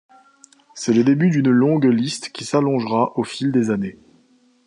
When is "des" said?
3.51-3.69